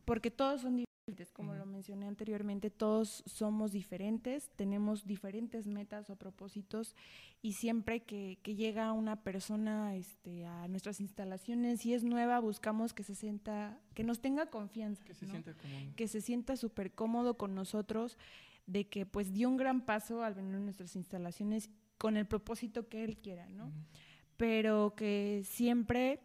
[0.06, 6.16] porque todos son diferentes, como lo mencioné anteriormente, todos somos diferentes, tenemos diferentes metas o
[6.16, 6.96] propósitos
[7.42, 13.04] y siempre que, llega una persona este, a nuestras instalaciones y es nueva, buscamos que
[13.04, 15.96] se sienta, que nos tenga confianza, que se sienta cómodo.
[15.96, 18.18] que se sienta súper cómodo con nosotros,
[18.66, 22.88] de que pues dio un gran paso al venir a nuestras instalaciones con el propósito
[22.88, 23.72] que él quiera, ¿no?
[24.38, 26.22] Pero que siempre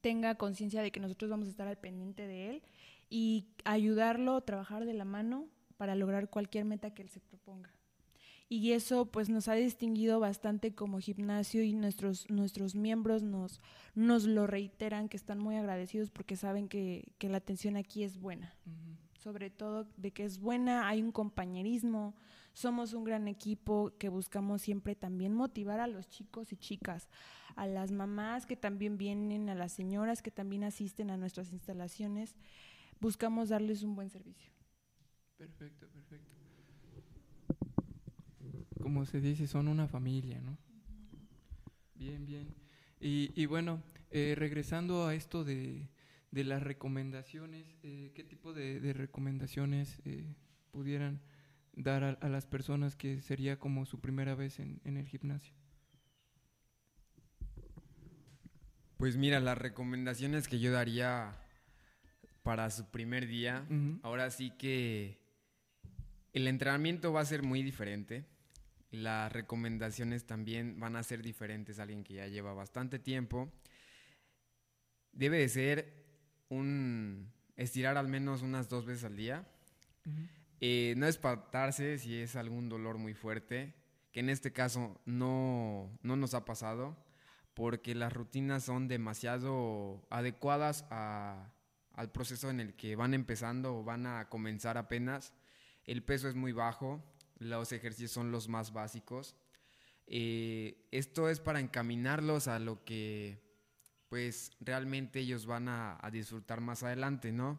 [0.00, 2.62] tenga conciencia de que nosotros vamos a estar al pendiente de él
[3.08, 7.72] y ayudarlo trabajar de la mano para lograr cualquier meta que él se proponga.
[8.50, 13.60] Y eso pues nos ha distinguido bastante como gimnasio y nuestros, nuestros miembros nos,
[13.94, 18.18] nos lo reiteran, que están muy agradecidos porque saben que, que la atención aquí es
[18.18, 18.54] buena.
[19.18, 22.14] Sobre todo de que es buena, hay un compañerismo,
[22.54, 27.10] somos un gran equipo que buscamos siempre también motivar a los chicos y chicas,
[27.54, 32.34] a las mamás que también vienen, a las señoras que también asisten a nuestras instalaciones
[33.00, 34.50] buscamos darles un buen servicio.
[35.36, 36.34] Perfecto, perfecto.
[38.82, 40.56] Como se dice, son una familia, ¿no?
[41.94, 42.54] Bien, bien.
[43.00, 45.88] Y, bueno, eh, regresando a esto de,
[46.32, 50.34] las recomendaciones, eh, ¿qué tipo de, recomendaciones eh,
[50.70, 51.20] pudieran
[51.74, 55.54] dar a, las personas que sería como su primera vez en, en el gimnasio?
[58.96, 61.36] Pues mira, las recomendaciones que yo daría
[62.48, 63.66] para su primer día.
[64.02, 65.18] Ahora sí que
[66.32, 68.24] el entrenamiento va a ser muy diferente.
[68.90, 71.78] Las recomendaciones también van a ser diferentes.
[71.78, 73.52] Alguien que ya lleva bastante tiempo.
[75.12, 76.06] Debe de ser
[76.48, 79.46] un estirar al menos unas dos veces al día.
[80.62, 83.74] Eh, no espantarse si es algún dolor muy fuerte,
[84.10, 86.96] que en este caso no, no nos ha pasado,
[87.52, 91.52] porque las rutinas son demasiado adecuadas a,
[91.98, 95.34] al proceso en el que van empezando o van a comenzar apenas.
[95.84, 97.02] El peso es muy bajo,
[97.38, 99.34] los ejercicios son los más básicos.
[100.06, 103.42] Eh, esto es para encaminarlos a lo que
[104.08, 107.58] pues realmente ellos van a, disfrutar más adelante, ¿no?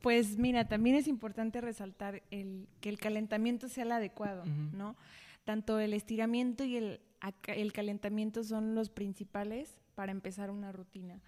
[0.00, 4.96] Pues mira, también es importante resaltar el, que el calentamiento sea el adecuado, ¿no?
[5.44, 7.00] Tanto el estiramiento y el,
[7.48, 11.20] el calentamiento son los principales para empezar una rutina.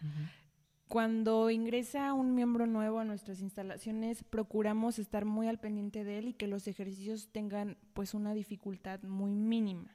[0.88, 6.28] Cuando ingresa un miembro nuevo a nuestras instalaciones, procuramos estar muy al pendiente de él
[6.28, 9.92] y que los ejercicios tengan pues una dificultad muy mínima.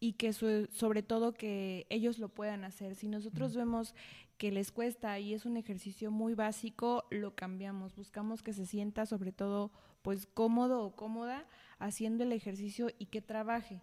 [0.00, 2.94] Y que sobre todo que ellos lo puedan hacer.
[2.94, 3.94] Si nosotros vemos
[4.38, 7.94] que les cuesta y es un ejercicio muy básico, lo cambiamos.
[7.94, 11.44] Buscamos que se sienta sobre todo pues cómodo o cómoda
[11.78, 13.82] haciendo el ejercicio y que trabaje.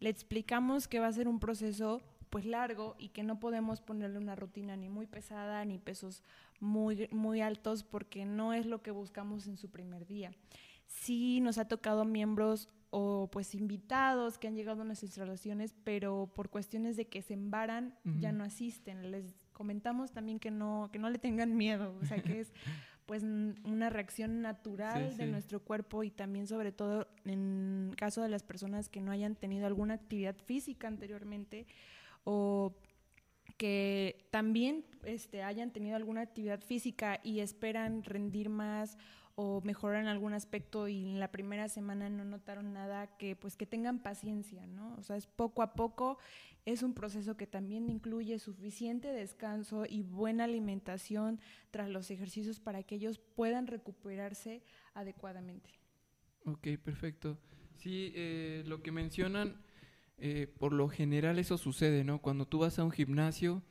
[0.00, 4.18] Le explicamos que va a ser un proceso pues largo y que no podemos ponerle
[4.18, 6.22] una rutina ni muy pesada ni pesos
[6.60, 10.32] muy, muy altos porque no es lo que buscamos en su primer día.
[10.86, 16.30] Sí nos ha tocado miembros o pues invitados que han llegado a nuestras instalaciones, pero
[16.34, 19.10] por cuestiones de que se embaran ya no asisten.
[19.10, 22.52] Les comentamos también que no, que no le tengan miedo, o sea que es
[23.08, 28.42] pues una reacción natural de nuestro cuerpo y también sobre todo en caso de las
[28.42, 31.66] personas que no hayan tenido alguna actividad física anteriormente,
[32.24, 32.74] o
[33.56, 38.96] que también este, hayan tenido alguna actividad física y esperan rendir más
[39.40, 43.66] o mejoraron algún aspecto y en la primera semana no notaron nada, que pues que
[43.66, 44.96] tengan paciencia, ¿no?
[44.96, 46.18] O sea, es poco a poco,
[46.66, 52.82] es un proceso que también incluye suficiente descanso y buena alimentación tras los ejercicios para
[52.82, 54.60] que ellos puedan recuperarse
[54.94, 55.70] adecuadamente.
[56.44, 57.38] Ok, perfecto.
[57.76, 59.62] Sí, eh, lo que mencionan,
[60.18, 62.20] eh, por lo general eso sucede, ¿no?
[62.20, 63.62] Cuando tú vas a un gimnasio,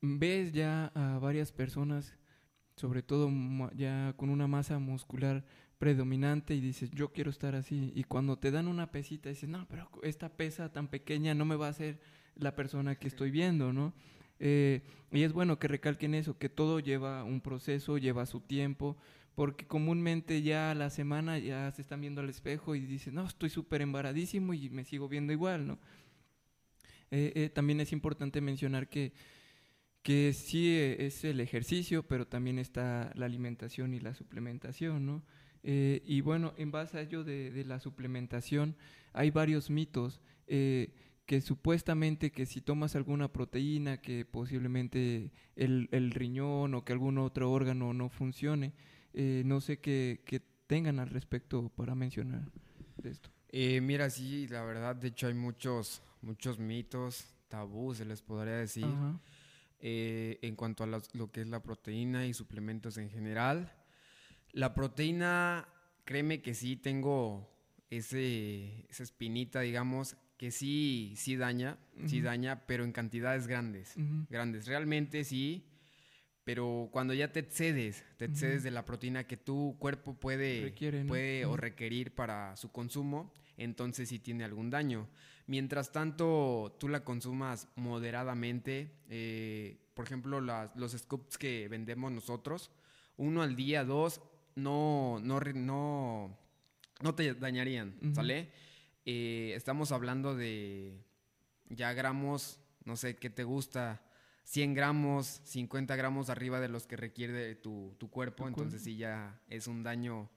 [0.00, 2.16] ves ya a varias personas
[2.76, 3.30] sobre todo
[3.74, 5.44] ya con una masa muscular
[5.78, 7.92] predominante y dices, yo quiero estar así.
[7.94, 11.56] Y cuando te dan una pesita, dices, no, pero esta pesa tan pequeña no me
[11.56, 12.00] va a hacer
[12.34, 13.94] la persona que estoy viendo, ¿no?
[14.38, 18.96] Eh, y es bueno que recalquen eso, que todo lleva un proceso, lleva su tiempo,
[19.34, 23.26] porque comúnmente ya a la semana ya se están viendo al espejo y dicen, no,
[23.26, 25.78] estoy súper embaradísimo y me sigo viendo igual, ¿no?
[27.10, 29.12] Eh, eh, también es importante mencionar que
[30.06, 35.24] que sí eh, es el ejercicio, pero también está la alimentación y la suplementación, ¿no?
[35.64, 38.76] Eh, y bueno, en base a ello de, la suplementación,
[39.12, 40.94] hay varios mitos eh,
[41.26, 47.50] que supuestamente que si tomas alguna proteína, que posiblemente el, riñón o que algún otro
[47.50, 48.72] órgano no funcione,
[49.12, 52.50] no sé qué, tengan al respecto para mencionar
[52.96, 53.30] de esto.
[53.52, 58.86] mira, sí, la verdad, de hecho hay muchos, muchos mitos, tabús, se les podría decir.
[59.80, 63.72] Eh, en cuanto a lo que es la proteína y suplementos en general.
[64.52, 65.68] La proteína,
[66.04, 67.48] créeme que sí tengo
[67.90, 73.94] ese, esa espinita, digamos, que sí, sí daña, sí daña, pero en cantidades grandes,
[74.28, 74.66] grandes.
[74.66, 75.64] Realmente sí,
[76.44, 80.72] pero cuando ya te excedes, te excedes de la proteína que tu cuerpo puede,
[81.06, 85.08] puede o requerir para su consumo, entonces sí tiene algún daño.
[85.46, 92.70] Mientras tanto, tú la consumas moderadamente, eh, por ejemplo, los scoops que vendemos nosotros,
[93.16, 94.20] uno al día, dos,
[94.54, 96.38] no, no, no,
[97.00, 98.50] no te dañarían, ¿sale?
[99.08, 101.00] Eh, estamos hablando de
[101.68, 104.02] ya gramos, no sé qué te gusta,
[104.42, 109.40] 100 gramos, 50 gramos arriba de los que requiere tu, tu cuerpo, entonces sí ya
[109.48, 110.28] es un daño,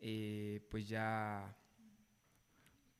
[0.00, 1.56] eh, pues ya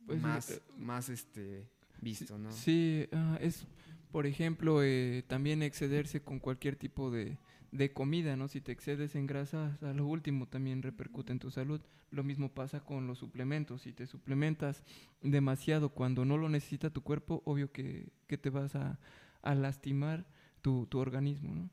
[0.07, 1.69] pues, más, eh, más este,
[2.01, 2.51] visto, ¿no?
[2.51, 3.67] Sí, ah, es,
[4.11, 7.39] por ejemplo, eh, también excederse con cualquier tipo de,
[7.71, 8.49] de comida, ¿no?
[8.49, 11.81] Si te excedes en grasa, a lo último también repercute en tu salud.
[12.11, 13.83] Lo mismo pasa con los suplementos.
[13.83, 14.83] Si te suplementas
[15.23, 18.99] demasiado cuando no lo necesita tu cuerpo, obvio que, que te vas a,
[19.43, 20.27] a lastimar
[20.63, 21.71] tu, tu organismo, ¿no?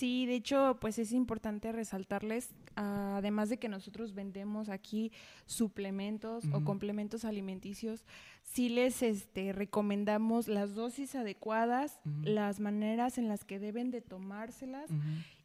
[0.00, 5.12] Sí, de hecho, pues es importante resaltarles, además de que nosotros vendemos aquí
[5.44, 8.06] suplementos o complementos alimenticios,
[8.42, 14.88] sí les este, recomendamos las dosis adecuadas, las maneras en las que deben de tomárselas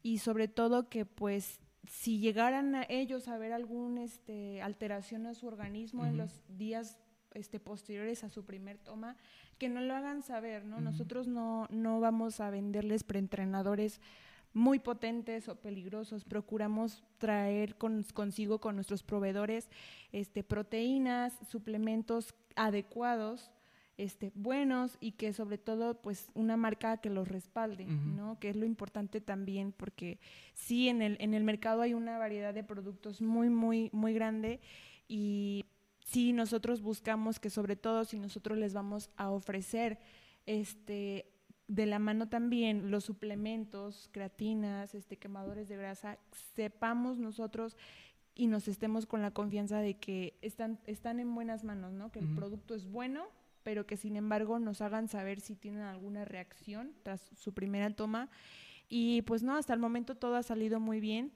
[0.02, 5.34] y sobre todo que pues si llegaran a ellos a ver alguna este, alteración a
[5.34, 6.96] su organismo en los días
[7.34, 9.18] este, posteriores a su primer toma,
[9.58, 10.80] que no lo hagan saber, ¿no?
[10.80, 14.00] Nosotros no, no vamos a venderles preentrenadores
[14.56, 16.24] muy potentes o peligrosos.
[16.24, 19.68] Procuramos traer consigo con nuestros proveedores
[20.12, 23.50] este, proteínas, suplementos adecuados,
[23.98, 28.38] este, buenos y que sobre todo pues una marca que los respalde, ¿no?
[28.38, 30.18] Que es lo importante también porque
[30.54, 34.60] sí en el, en el mercado hay una variedad de productos muy, muy, muy grande
[35.06, 35.66] y
[36.00, 39.98] sí nosotros buscamos que sobre todo si nosotros les vamos a ofrecer
[40.46, 41.26] este
[41.68, 46.18] de la mano también los suplementos, creatinas, este, quemadores de grasa,
[46.54, 47.76] sepamos nosotros
[48.34, 52.12] y nos estemos con la confianza de que están, están en buenas manos, ¿no?
[52.12, 53.26] Que el producto es bueno,
[53.62, 58.28] pero que sin embargo nos hagan saber si tienen alguna reacción tras su primera toma.
[58.88, 61.32] Y pues no, hasta el momento todo ha salido muy bien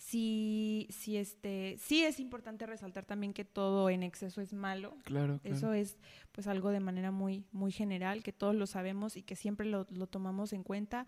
[0.00, 4.96] sí, sí, este, sí es importante resaltar también que todo en exceso es malo.
[5.04, 5.98] Claro, Eso es
[6.32, 9.84] pues algo de manera muy, muy general, que todos lo sabemos y que siempre lo,
[9.84, 11.06] tomamos en cuenta.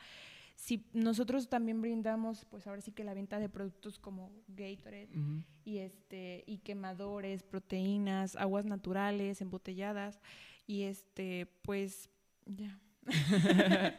[0.56, 5.08] Si nosotros también brindamos, pues ahora sí que la venta de productos como Gatorade
[5.64, 10.20] y este, y quemadores, proteínas, aguas naturales, embotelladas,
[10.66, 12.10] y este, pues
[12.44, 12.78] ya.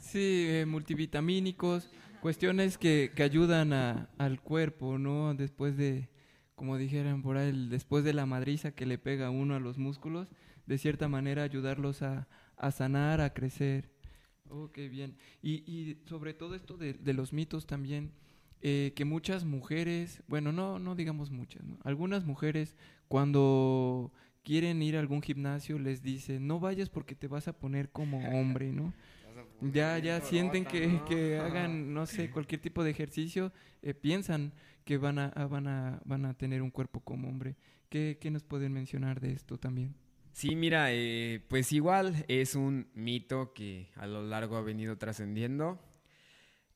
[0.00, 1.90] sí, eh, multivitamínicos
[2.24, 5.34] cuestiones que, que ayudan a, al cuerpo, ¿no?
[5.34, 6.08] Después de,
[6.54, 10.30] como dijeran por ahí, después de la madriza que le pega uno a los músculos,
[10.64, 13.90] de cierta manera ayudarlos a, a sanar, a crecer.
[14.48, 15.18] Oh, qué bien.
[15.42, 18.12] Y, y sobre todo esto de, de los mitos también,
[18.62, 22.74] eh, que muchas mujeres, bueno, no, no digamos muchas, algunas mujeres
[23.06, 27.90] cuando quieren ir a algún gimnasio les dicen, no vayas porque te vas a poner
[27.90, 28.94] como hombre, ¿no?
[29.60, 33.52] Ya, ya sienten que, que, hagan, no sé, cualquier tipo de ejercicio,
[33.82, 34.52] eh, piensan
[34.84, 37.56] que van a, van, a, van a tener un cuerpo como hombre.
[37.88, 39.94] ¿Qué, ¿Qué, nos pueden mencionar de esto también?
[40.32, 45.80] Sí, mira, eh, pues igual es un mito que a lo largo ha venido trascendiendo.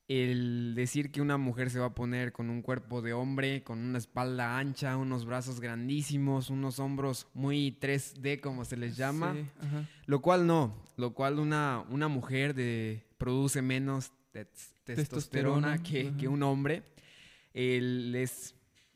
[0.09, 3.77] El decir que una mujer se va a poner con un cuerpo de hombre, con
[3.77, 9.35] una espalda ancha, unos brazos grandísimos, unos hombros muy 3D como se les llama,
[10.07, 14.11] lo cual no, lo cual una, una mujer de, produce menos
[14.83, 16.81] testosterona, que, que, un hombre.
[17.53, 18.55] Él es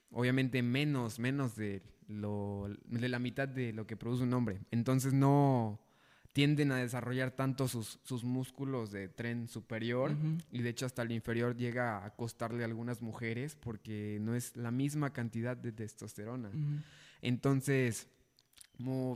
[0.09, 4.61] obviamente menos, menos de lo, de la mitad de lo que produce un hombre.
[4.71, 5.79] Entonces no
[6.33, 10.15] tienden a desarrollar tanto sus, sus músculos de tren superior
[10.51, 14.55] y de hecho hasta el inferior llega a costarle a algunas mujeres porque no es
[14.55, 16.49] la misma cantidad de testosterona.
[17.21, 18.07] Entonces,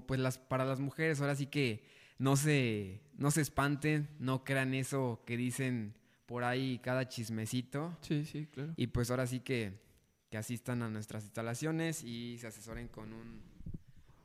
[0.06, 1.84] pues las, para las mujeres ahora sí que
[2.20, 5.96] no se, no se espanten, no crean eso que dicen
[6.26, 7.98] por ahí cada chismecito.
[8.02, 8.74] Sí, sí, claro.
[8.78, 9.88] Y pues ahora sí que
[10.30, 13.14] que asistan a nuestras instalaciones y se asesoren con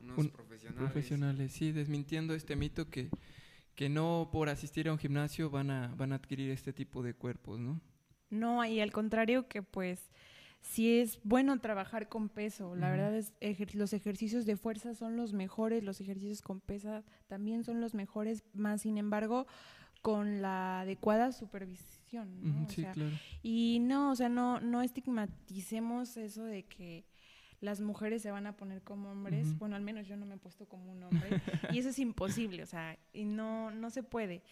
[0.03, 0.79] unos profesionales.
[0.79, 3.11] Profesionales, sí, desmintiendo este mito que,
[3.75, 7.15] que no por asistir a un gimnasio van a, van a adquirir este tipo de
[7.15, 7.81] cuerpos, ¿no?
[8.31, 10.11] No, y al contrario que pues
[10.61, 12.75] sí es bueno trabajar con peso.
[12.77, 13.33] La verdad es
[13.75, 18.43] los ejercicios de fuerza son los mejores, los ejercicios con pesa también son los mejores,
[18.55, 19.47] más sin embargo,
[20.01, 22.03] con la adecuada supervisión
[22.69, 23.11] sí, claro.
[23.43, 27.05] Y no, o sea, no, no estigmaticemos eso de que
[27.63, 29.57] las mujeres se van a poner como hombres.
[29.57, 31.41] Bueno, al menos yo no me he puesto como un hombre.
[31.73, 34.43] y eso es imposible, o sea, y no, no se puede.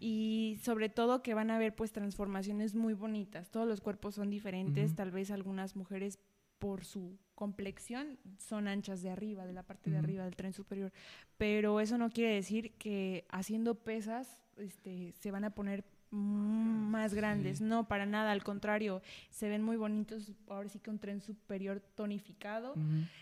[0.00, 3.50] Y sobre todo que van a haber pues transformaciones muy bonitas.
[3.50, 4.94] Todos los cuerpos son diferentes.
[4.94, 6.18] Tal vez algunas mujeres
[6.58, 10.90] por su complexión son anchas de arriba, de la parte de arriba del tren superior.
[11.36, 17.60] Pero eso no quiere decir que haciendo pesas este, se van a poner más grandes.
[17.60, 20.32] No, para nada, al contrario, se ven muy bonitos.
[20.48, 22.74] Ahora sí que un tren superior tonificado,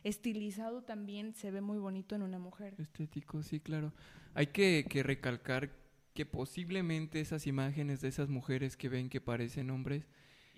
[0.05, 2.75] estilizado también se ve muy bonito en una mujer.
[2.79, 3.93] Estético, sí, claro.
[4.35, 5.71] Hay que, que recalcar
[6.15, 10.07] que posiblemente esas imágenes de esas mujeres que ven que parecen hombres,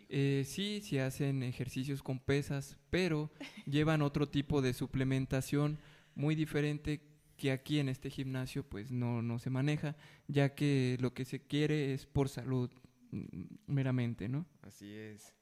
[0.08, 3.30] eh, sí, sí hacen ejercicios con pesas, pero
[3.66, 5.78] llevan otro tipo de suplementación
[6.14, 7.00] muy diferente
[7.38, 11.40] que aquí en este gimnasio pues no, no se maneja, ya que lo que se
[11.40, 12.70] quiere es por salud
[13.12, 13.22] mm,
[13.66, 14.44] meramente, ¿no?
[14.60, 15.34] Así es.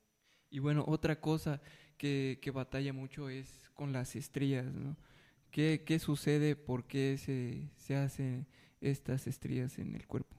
[0.51, 1.61] Y bueno, otra cosa
[1.97, 4.97] que, que batalla mucho es con las estrías, ¿no?
[5.51, 6.55] ¿Qué, qué sucede?
[6.55, 8.47] ¿Por qué se, se hacen
[8.81, 10.37] estas estrías en el cuerpo?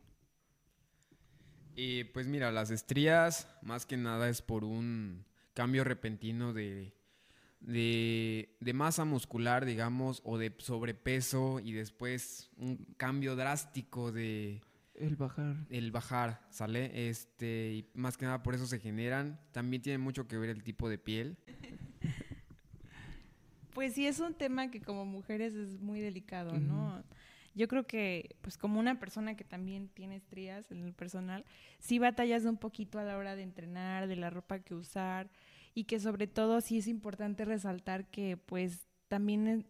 [1.76, 6.97] Y pues mira, las estrías más que nada es por un cambio repentino de
[7.60, 14.62] de, masa muscular, digamos, o de sobrepeso y después un cambio drástico de...
[14.96, 15.56] El bajar.
[15.70, 17.10] El bajar, ¿sale?
[17.10, 19.40] Este, y más que nada por eso se generan.
[19.52, 21.38] También tiene mucho que ver el tipo de piel.
[23.74, 27.04] Pues sí, es un tema que como mujeres es muy delicado, ¿no?
[27.54, 31.46] Yo creo que, pues como una persona que también tiene estrías en el personal,
[31.78, 35.30] sí batallas un poquito a la hora de entrenar, de la ropa que usar,
[35.78, 39.64] y que sobre todo sí es importante resaltar que pues también,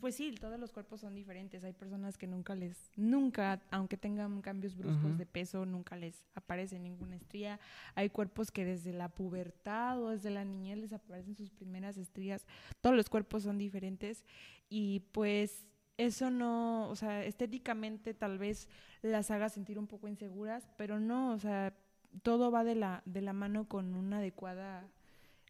[0.00, 1.62] pues sí, todos los cuerpos son diferentes.
[1.62, 6.78] Hay personas que nunca les, nunca, aunque tengan cambios bruscos de peso, nunca les aparece
[6.78, 7.60] ninguna estría.
[7.94, 12.46] Hay cuerpos que desde la pubertad o desde la niñez les aparecen sus primeras estrías.
[12.80, 14.24] Todos los cuerpos son diferentes
[14.70, 15.66] y pues
[15.98, 18.70] eso no, o sea, estéticamente tal vez
[19.02, 21.76] las haga sentir un poco inseguras, pero no, o sea,
[22.22, 24.88] todo va de la, de la mano con una adecuada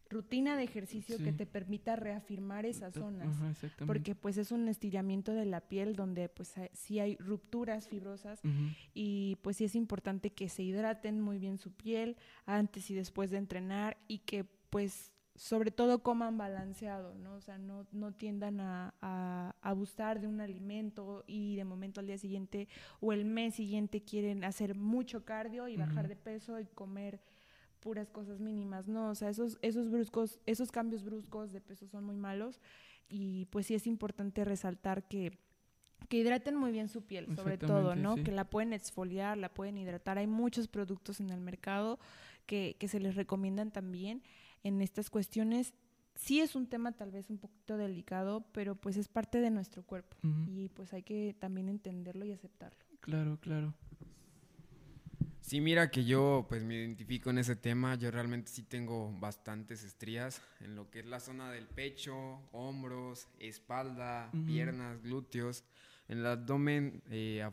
[0.09, 3.27] rutina de ejercicio que te permita reafirmar esas zonas.
[3.85, 8.41] porque pues es un estiramiento de la piel donde pues sí hay rupturas fibrosas
[8.93, 13.31] y pues sí es importante que se hidraten muy bien su piel antes y después
[13.31, 17.35] de entrenar y que pues sobre todo coman balanceado, ¿no?
[17.35, 22.07] O sea, no, no tiendan a, a, abusar de un alimento y de momento al
[22.07, 22.67] día siguiente
[22.99, 27.21] o el mes siguiente quieren hacer mucho cardio y bajar de peso y comer
[27.79, 32.03] puras cosas mínimas, no, o sea, esos, esos bruscos, esos cambios bruscos de peso son
[32.03, 32.59] muy malos
[33.09, 35.37] y pues sí es importante resaltar que,
[36.09, 38.15] que hidraten muy bien su piel, sobre todo, ¿no?
[38.15, 40.17] Que la pueden exfoliar, la pueden hidratar.
[40.17, 41.99] Hay muchos productos en el mercado
[42.45, 44.23] que, que se les recomiendan también
[44.63, 45.73] en estas cuestiones.
[46.15, 49.83] Sí es un tema tal vez un poquito delicado, pero pues es parte de nuestro
[49.83, 50.17] cuerpo
[50.47, 52.79] y pues hay que también entenderlo y aceptarlo.
[53.01, 53.73] Claro, claro.
[55.47, 57.95] Sí, mira que yo pues me identifico en ese tema.
[57.95, 63.29] Yo realmente sí tengo bastantes estrías en lo que es la zona del pecho, hombros,
[63.39, 65.63] espalda, piernas, glúteos.
[66.09, 67.49] En el abdomen, eh,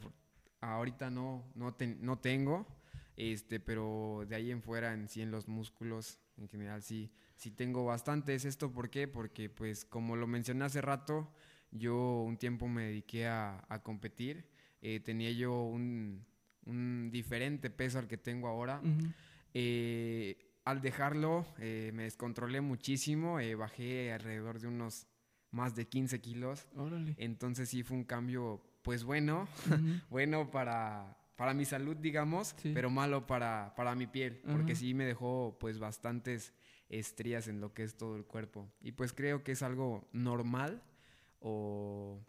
[0.61, 2.67] ahorita no, no, no tengo,
[3.17, 7.53] este, pero de ahí en fuera, en sí, en los músculos, en general, sí, sí
[7.53, 8.45] tengo bastantes.
[8.45, 9.07] ¿Esto por qué?
[9.07, 11.33] Porque, pues, como lo mencioné hace rato,
[11.71, 14.51] yo un tiempo me dediqué a, competir.
[14.83, 16.27] Eh, tenía yo un,
[17.11, 18.81] diferente peso al que tengo ahora.
[19.53, 23.39] Eh, al dejarlo, eh, me descontrolé muchísimo.
[23.59, 25.07] bajé alrededor de unos
[25.51, 26.67] más de 15 kilos.
[27.17, 29.49] Entonces sí fue un cambio, pues bueno,
[30.11, 35.05] bueno para, para mi salud, digamos, pero malo para, para mi piel, porque sí me
[35.05, 36.53] dejó pues bastantes
[36.89, 38.69] estrías en lo que es todo el cuerpo.
[38.81, 40.83] Y pues creo que es algo normal
[41.41, 42.21] o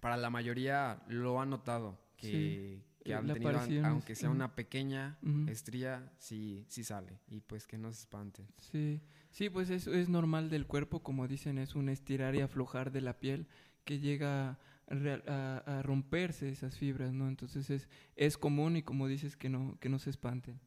[0.00, 6.12] para la mayoría lo han notado, que, que han tenido, aunque sea una pequeña estría,
[6.18, 7.20] sí, sí sale.
[7.28, 8.46] Y pues que no se espanten.
[8.58, 9.00] Sí,
[9.30, 13.00] sí pues eso es normal del cuerpo, como dicen, es un estirar y aflojar de
[13.00, 13.46] la piel
[13.84, 17.28] que llega a, romperse esas fibras, ¿no?
[17.28, 20.60] Entonces es, es común y como dices que no, que no se espanten.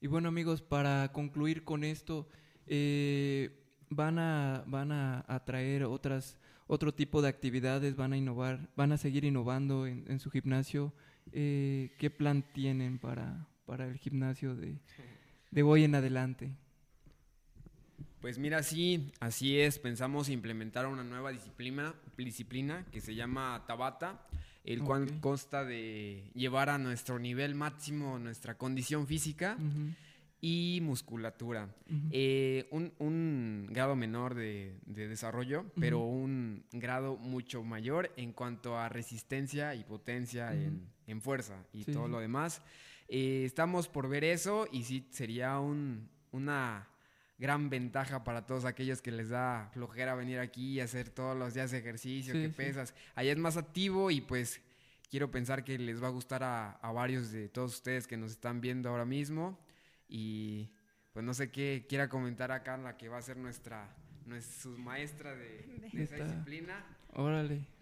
[0.00, 2.28] Y bueno amigos, para concluir con esto,
[2.66, 3.60] eh,
[3.90, 8.96] van a, van a, traer otras, otro tipo de actividades, van a innovar, van a
[8.96, 10.94] seguir innovando en, su gimnasio.
[11.32, 14.78] Eh, ¿Qué plan tienen para, para el gimnasio de,
[15.50, 16.50] de hoy en adelante?
[18.20, 19.78] Pues mira, sí, así es.
[19.78, 24.26] Pensamos implementar una nueva disciplina, disciplina que se llama Tabata,
[24.64, 29.56] el cual consta de llevar a nuestro nivel máximo nuestra condición física
[30.42, 31.74] y musculatura.
[32.10, 39.74] Eh, un, grado menor de, desarrollo, pero un grado mucho mayor en cuanto a resistencia
[39.74, 40.88] y potencia en,
[41.18, 42.62] fuerza y todo lo demás.
[43.08, 46.86] Eh, estamos por ver eso y sí sería una
[47.40, 51.54] gran ventaja para todos aquellos que les da flojera venir aquí y hacer todos los
[51.54, 52.94] días ejercicio, que pesas.
[53.14, 54.60] Allá es más activo y pues
[55.10, 58.60] quiero pensar que les va a gustar a, varios de todos ustedes que nos están
[58.60, 59.58] viendo ahora mismo.
[60.06, 60.70] Y
[61.14, 63.88] pues no sé qué quiera comentar acá la que va a ser nuestra,
[64.26, 66.84] nuestra maestra de, de esa disciplina.
[67.14, 67.79] Órale.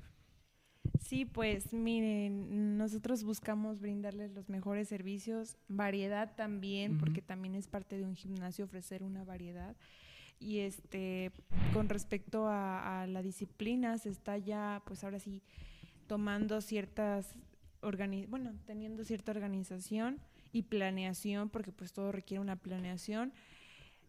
[1.01, 7.96] Sí, pues miren, nosotros buscamos brindarles los mejores servicios, variedad también, porque también es parte
[7.96, 9.76] de un gimnasio ofrecer una variedad.
[10.40, 11.32] Y este,
[11.72, 15.42] con respecto a, la disciplina, se está ya, pues ahora sí,
[16.07, 17.34] tomando ciertas,
[18.28, 20.20] bueno, teniendo cierta organización
[20.53, 23.32] y planeación, porque pues todo requiere una planeación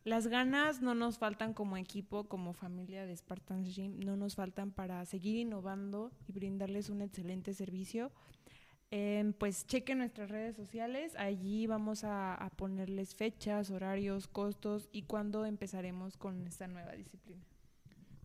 [0.03, 4.71] las ganas no nos faltan como equipo, como familia de Spartans Gym, no nos faltan
[4.71, 8.11] para seguir innovando y brindarles un excelente servicio.
[8.91, 15.45] Em, pues chequen nuestras redes sociales, allí vamos a, ponerles fechas, horarios, costos y cuándo
[15.45, 17.45] empezaremos con esta nueva disciplina.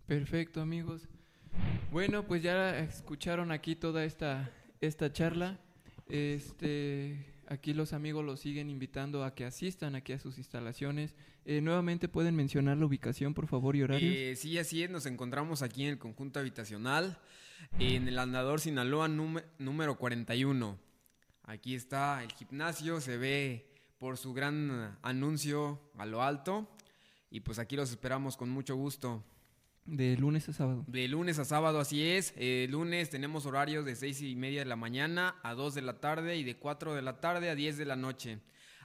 [0.07, 1.07] Perfecto amigos.
[1.93, 4.51] Bueno, pues ya escucharon aquí toda esta,
[4.81, 5.61] esta charla.
[6.09, 11.15] Este, Aquí los amigos los siguen invitando a que asistan aquí a sus instalaciones.
[11.45, 14.15] Eh, nuevamente pueden mencionar la ubicación, por favor, y horarios.
[14.15, 14.91] Eh, sí, así es.
[14.91, 17.19] Nos encontramos aquí en el conjunto habitacional,
[17.79, 20.79] en el andador Sinaloa número 41.
[21.43, 26.69] Aquí está el gimnasio, se ve por su gran anuncio a lo alto.
[27.31, 29.25] Y pues aquí los esperamos con mucho gusto.
[29.87, 30.85] De lunes a sábado.
[30.87, 32.33] De lunes a sábado, así es.
[32.37, 36.01] El lunes tenemos horarios de seis y media de la mañana a 2 de la
[36.01, 38.39] tarde y de 4 de la tarde a 10 de la noche.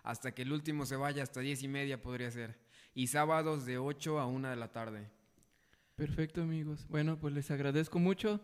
[0.04, 2.60] Hasta que el último se vaya hasta diez y media podría ser.
[2.94, 5.10] Y sábados de 8 a 1 de la tarde.
[5.96, 6.86] Perfecto, amigos.
[6.90, 8.42] Bueno, pues les agradezco mucho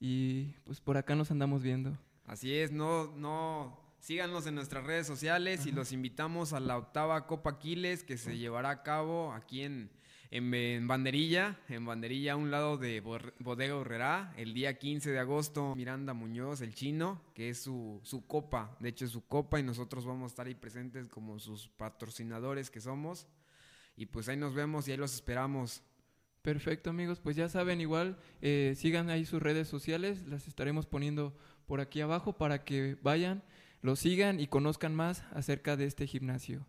[0.00, 1.98] y pues por acá nos andamos viendo.
[2.26, 7.26] Así es, no, no, síganos en nuestras redes sociales y los invitamos a la octava
[7.26, 9.90] Copa Aquiles que se llevará a cabo aquí en
[10.30, 15.74] en, Banderilla, en Banderilla a un lado de Bodega Herrera, el día 15 de agosto,
[15.74, 19.62] Miranda Muñoz, el chino, que es su, su copa, de hecho es su copa y
[19.62, 23.26] nosotros vamos a estar ahí presentes como sus patrocinadores que somos.
[23.96, 25.82] Y pues ahí nos vemos y ahí los esperamos.
[26.42, 31.36] Perfecto amigos, pues ya saben igual, eh, sigan ahí sus redes sociales, las estaremos poniendo
[31.66, 33.42] por aquí abajo para que vayan,
[33.82, 36.66] lo sigan y conozcan más acerca de este gimnasio.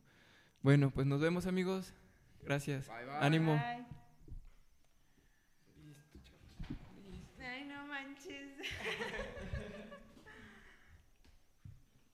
[0.61, 1.93] Bueno, pues nos vemos amigos.
[2.43, 2.89] Gracias.
[3.19, 3.53] Ánimo.
[7.39, 8.49] Ay, no manches.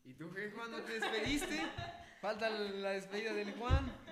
[0.04, 0.72] ¿Y tú qué, Juan?
[0.72, 1.62] ¿No te despediste?
[2.22, 4.05] Falta la despedida del Juan.